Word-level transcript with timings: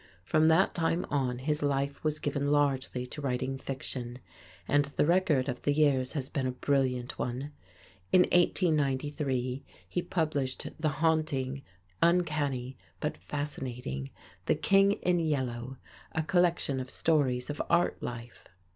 From 0.23 0.47
that 0.47 0.73
time 0.73 1.05
on 1.11 1.37
his 1.37 1.61
life 1.61 2.03
was 2.03 2.17
given 2.17 2.47
largely 2.51 3.05
to 3.05 3.21
writing 3.21 3.59
fiction, 3.59 4.17
and 4.67 4.85
the 4.85 5.05
record 5.05 5.47
of 5.47 5.61
the 5.61 5.71
years 5.71 6.13
has 6.13 6.27
been 6.27 6.47
a 6.47 6.51
brilliant 6.51 7.19
one. 7.19 7.51
In 8.11 8.21
1893 8.21 9.63
he 9.87 10.01
published 10.01 10.67
the 10.79 10.89
haunting, 10.89 11.61
uncanny, 12.01 12.77
but 12.99 13.15
fascinating 13.15 14.09
"The 14.47 14.55
King 14.55 14.93
in 15.03 15.19
Yellow," 15.19 15.77
a 16.13 16.23
collection 16.23 16.79
of 16.79 16.89
stories 16.89 17.51
of 17.51 17.61
art 17.69 18.01
life. 18.01 18.45